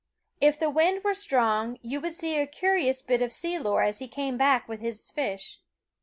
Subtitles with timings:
[0.39, 3.99] If the wind were strong, you would see a curious bit of sea lore as
[3.99, 5.59] he came back with his fish.